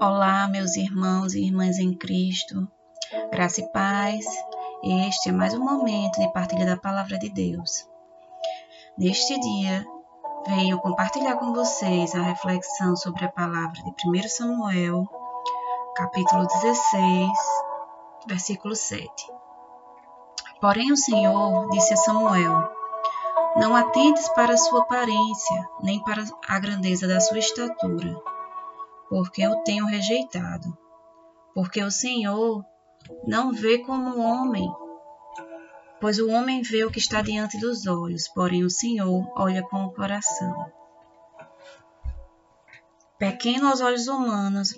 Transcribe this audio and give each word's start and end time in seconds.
Olá, 0.00 0.48
meus 0.48 0.76
irmãos 0.76 1.34
e 1.34 1.44
irmãs 1.44 1.78
em 1.78 1.94
Cristo, 1.94 2.66
graça 3.30 3.60
e 3.60 3.70
paz. 3.70 4.24
Este 4.82 5.28
é 5.28 5.32
mais 5.32 5.52
um 5.52 5.62
momento 5.62 6.18
de 6.18 6.32
partilha 6.32 6.64
da 6.64 6.78
Palavra 6.78 7.18
de 7.18 7.28
Deus. 7.28 7.86
Neste 8.96 9.38
dia, 9.38 9.84
venho 10.46 10.78
compartilhar 10.78 11.36
com 11.36 11.52
vocês 11.52 12.14
a 12.14 12.22
reflexão 12.22 12.96
sobre 12.96 13.26
a 13.26 13.30
palavra 13.30 13.74
de 13.74 13.90
1 14.08 14.26
Samuel, 14.26 15.06
capítulo 15.94 16.46
16, 16.46 17.30
versículo 18.26 18.74
7. 18.74 19.06
Porém, 20.62 20.90
o 20.92 20.96
Senhor 20.96 21.68
disse 21.68 21.92
a 21.92 21.98
Samuel: 21.98 22.70
Não 23.56 23.76
atentes 23.76 24.30
para 24.30 24.54
a 24.54 24.58
sua 24.58 24.80
aparência, 24.80 25.68
nem 25.82 26.02
para 26.02 26.24
a 26.48 26.58
grandeza 26.58 27.06
da 27.06 27.20
sua 27.20 27.38
estatura 27.38 28.16
porque 29.08 29.46
o 29.46 29.62
tenho 29.62 29.86
rejeitado. 29.86 30.76
Porque 31.54 31.82
o 31.82 31.90
Senhor 31.90 32.64
não 33.26 33.52
vê 33.52 33.78
como 33.78 34.16
o 34.16 34.20
homem, 34.20 34.68
pois 36.00 36.18
o 36.18 36.30
homem 36.30 36.62
vê 36.62 36.84
o 36.84 36.90
que 36.90 36.98
está 36.98 37.22
diante 37.22 37.58
dos 37.58 37.86
olhos, 37.86 38.28
porém 38.28 38.64
o 38.64 38.70
Senhor 38.70 39.26
olha 39.36 39.62
com 39.62 39.84
o 39.84 39.92
coração. 39.92 40.72
Pequeno 43.18 43.68
aos 43.68 43.80
olhos 43.80 44.08
humanos 44.08 44.74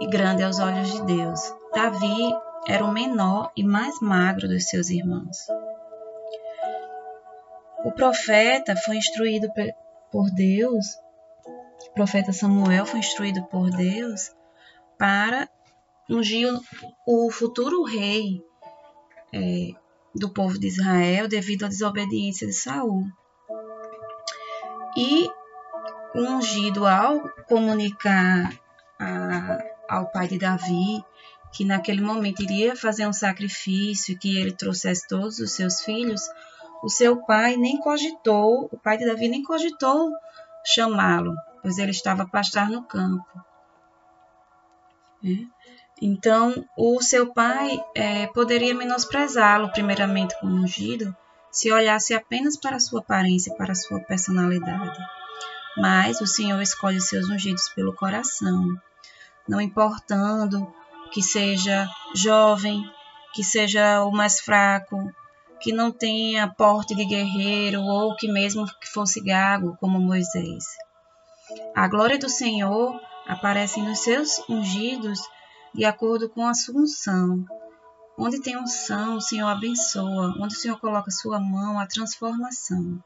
e 0.00 0.06
grande 0.06 0.42
aos 0.42 0.58
olhos 0.58 0.90
de 0.92 1.02
Deus, 1.02 1.54
Davi 1.74 2.34
era 2.66 2.84
o 2.84 2.92
menor 2.92 3.52
e 3.56 3.62
mais 3.62 4.00
magro 4.00 4.48
dos 4.48 4.64
seus 4.68 4.88
irmãos. 4.88 5.36
O 7.84 7.92
profeta 7.92 8.76
foi 8.76 8.96
instruído 8.96 9.48
por 10.10 10.30
Deus 10.30 10.86
profeta 11.94 12.32
Samuel 12.32 12.86
foi 12.86 13.00
instruído 13.00 13.44
por 13.44 13.70
Deus 13.70 14.30
para 14.98 15.48
ungir 16.08 16.48
o 17.06 17.30
futuro 17.30 17.82
rei 17.84 18.42
é, 19.32 19.70
do 20.14 20.32
povo 20.32 20.58
de 20.58 20.66
Israel 20.66 21.28
devido 21.28 21.64
à 21.64 21.68
desobediência 21.68 22.46
de 22.46 22.52
Saul. 22.52 23.04
E 24.96 25.28
ungido, 26.14 26.86
ao 26.86 27.20
comunicar 27.48 28.52
a, 28.98 29.58
ao 29.88 30.06
pai 30.10 30.28
de 30.28 30.38
Davi 30.38 31.02
que 31.52 31.64
naquele 31.64 32.00
momento 32.00 32.42
iria 32.42 32.74
fazer 32.74 33.06
um 33.06 33.12
sacrifício, 33.12 34.18
que 34.18 34.38
ele 34.38 34.52
trouxesse 34.52 35.06
todos 35.06 35.38
os 35.38 35.52
seus 35.52 35.82
filhos, 35.82 36.22
o 36.82 36.88
seu 36.88 37.24
pai 37.24 37.56
nem 37.56 37.78
cogitou, 37.78 38.68
o 38.72 38.78
pai 38.78 38.96
de 38.96 39.04
Davi 39.04 39.28
nem 39.28 39.42
cogitou 39.42 40.10
chamá-lo, 40.64 41.34
pois 41.62 41.78
ele 41.78 41.92
estava 41.92 42.24
a 42.24 42.28
pastar 42.28 42.68
no 42.68 42.82
campo. 42.82 43.24
É. 45.24 45.46
Então, 46.00 46.66
o 46.76 47.00
seu 47.00 47.32
pai 47.32 47.80
é, 47.94 48.26
poderia 48.26 48.74
menosprezá-lo, 48.74 49.70
primeiramente 49.70 50.38
como 50.40 50.56
ungido, 50.56 51.16
se 51.50 51.70
olhasse 51.70 52.12
apenas 52.12 52.56
para 52.56 52.80
sua 52.80 53.00
aparência, 53.00 53.54
para 53.54 53.74
sua 53.74 54.00
personalidade. 54.00 54.98
Mas 55.76 56.20
o 56.20 56.26
Senhor 56.26 56.60
escolhe 56.60 57.00
seus 57.00 57.28
ungidos 57.28 57.68
pelo 57.68 57.94
coração, 57.94 58.76
não 59.48 59.60
importando 59.60 60.66
que 61.12 61.22
seja 61.22 61.88
jovem, 62.14 62.82
que 63.32 63.44
seja 63.44 64.02
o 64.04 64.10
mais 64.10 64.40
fraco, 64.40 64.98
que 65.60 65.72
não 65.72 65.92
tenha 65.92 66.48
porte 66.48 66.94
de 66.94 67.04
guerreiro 67.04 67.80
ou 67.82 68.16
que 68.16 68.26
mesmo 68.26 68.66
que 68.80 68.88
fosse 68.88 69.22
gago, 69.22 69.76
como 69.78 70.00
Moisés. 70.00 70.64
A 71.74 71.88
glória 71.88 72.18
do 72.18 72.28
Senhor 72.28 73.00
aparece 73.26 73.80
nos 73.80 74.00
seus 74.00 74.38
ungidos 74.48 75.20
de 75.74 75.84
acordo 75.84 76.28
com 76.28 76.46
a 76.46 76.54
sua 76.54 76.80
unção. 76.80 77.44
Onde 78.16 78.40
tem 78.40 78.56
unção, 78.56 79.16
o 79.16 79.20
Senhor 79.20 79.48
abençoa. 79.48 80.34
Onde 80.38 80.54
o 80.54 80.58
Senhor 80.58 80.78
coloca 80.78 81.10
sua 81.10 81.40
mão, 81.40 81.78
a 81.78 81.86
transformação. 81.86 83.02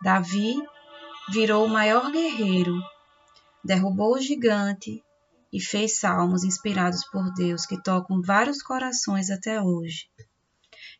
Davi 0.00 0.56
virou 1.30 1.64
o 1.64 1.68
maior 1.68 2.12
guerreiro, 2.12 2.78
derrubou 3.64 4.14
o 4.14 4.20
gigante 4.20 5.02
e 5.52 5.60
fez 5.60 5.98
salmos 5.98 6.44
inspirados 6.44 7.04
por 7.10 7.32
Deus 7.32 7.66
que 7.66 7.82
tocam 7.82 8.20
vários 8.22 8.62
corações 8.62 9.30
até 9.30 9.60
hoje. 9.60 10.08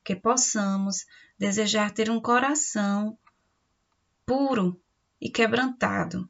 Que 0.02 0.16
possamos 0.16 1.04
desejar 1.38 1.92
ter 1.92 2.10
um 2.10 2.20
coração 2.20 3.16
puro 4.24 4.80
e 5.20 5.30
quebrantado, 5.30 6.28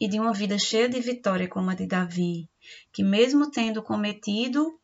e 0.00 0.08
de 0.08 0.18
uma 0.20 0.32
vida 0.32 0.58
cheia 0.58 0.88
de 0.88 1.00
vitória 1.00 1.48
como 1.48 1.70
a 1.70 1.74
de 1.74 1.86
Davi, 1.86 2.48
que, 2.92 3.02
mesmo 3.02 3.50
tendo 3.50 3.82
cometido 3.82 4.78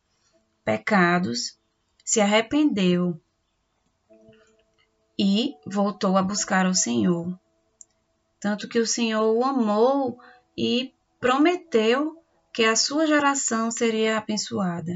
pecados, 0.65 1.59
se 2.04 2.20
arrependeu 2.20 3.20
e 5.19 5.54
voltou 5.66 6.16
a 6.16 6.22
buscar 6.22 6.66
o 6.66 6.75
Senhor. 6.75 7.38
Tanto 8.41 8.69
que 8.69 8.78
o 8.78 8.87
Senhor 8.87 9.34
o 9.34 9.44
amou 9.44 10.19
e 10.56 10.92
prometeu 11.21 12.22
que 12.53 12.65
a 12.65 12.76
sua 12.76 13.06
geração 13.06 13.71
seria 13.71 14.19
abençoada. 14.19 14.92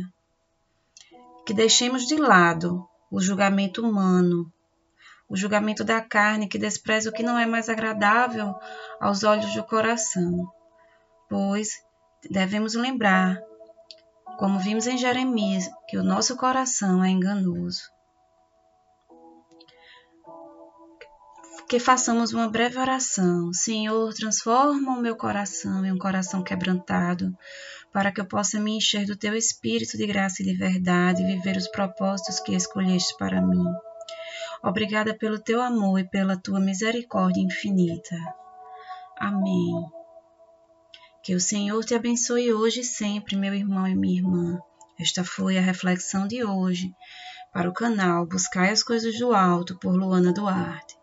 Que 1.46 1.54
deixemos 1.54 2.06
de 2.06 2.16
lado 2.16 2.86
o 3.10 3.20
julgamento 3.20 3.82
humano 3.82 4.52
o 5.28 5.36
julgamento 5.36 5.84
da 5.84 6.00
carne 6.00 6.48
que 6.48 6.58
despreza 6.58 7.10
o 7.10 7.12
que 7.12 7.22
não 7.22 7.38
é 7.38 7.44
mais 7.44 7.68
agradável 7.68 8.54
aos 8.98 9.22
olhos 9.22 9.52
do 9.54 9.62
coração. 9.62 10.50
Pois 11.28 11.70
devemos 12.30 12.74
lembrar, 12.74 13.38
como 14.38 14.58
vimos 14.58 14.86
em 14.86 14.96
Jeremias, 14.96 15.68
que 15.88 15.98
o 15.98 16.02
nosso 16.02 16.36
coração 16.36 17.04
é 17.04 17.10
enganoso. 17.10 17.82
Que 21.68 21.78
façamos 21.78 22.32
uma 22.32 22.48
breve 22.48 22.78
oração. 22.78 23.52
Senhor, 23.52 24.14
transforma 24.14 24.96
o 24.96 25.02
meu 25.02 25.14
coração 25.14 25.84
em 25.84 25.92
um 25.92 25.98
coração 25.98 26.42
quebrantado, 26.42 27.36
para 27.92 28.10
que 28.10 28.22
eu 28.22 28.24
possa 28.24 28.58
me 28.58 28.78
encher 28.78 29.04
do 29.04 29.16
teu 29.16 29.34
espírito 29.34 29.98
de 29.98 30.06
graça 30.06 30.42
e 30.42 30.46
de 30.46 30.54
verdade 30.54 31.22
e 31.22 31.26
viver 31.26 31.58
os 31.58 31.68
propósitos 31.68 32.40
que 32.40 32.54
escolheste 32.54 33.14
para 33.18 33.42
mim. 33.42 33.66
Obrigada 34.62 35.16
pelo 35.16 35.38
teu 35.38 35.62
amor 35.62 36.00
e 36.00 36.08
pela 36.08 36.36
tua 36.36 36.60
misericórdia 36.60 37.40
infinita. 37.40 38.16
Amém. 39.18 39.86
Que 41.22 41.34
o 41.34 41.40
Senhor 41.40 41.84
te 41.84 41.94
abençoe 41.94 42.52
hoje 42.52 42.80
e 42.80 42.84
sempre, 42.84 43.36
meu 43.36 43.54
irmão 43.54 43.86
e 43.86 43.94
minha 43.94 44.18
irmã. 44.20 44.58
Esta 44.98 45.22
foi 45.22 45.56
a 45.56 45.60
reflexão 45.60 46.26
de 46.26 46.44
hoje 46.44 46.92
para 47.52 47.68
o 47.68 47.72
canal 47.72 48.26
Buscai 48.26 48.70
as 48.70 48.82
Coisas 48.82 49.18
do 49.18 49.32
Alto 49.32 49.78
por 49.78 49.94
Luana 49.94 50.32
Duarte. 50.32 50.97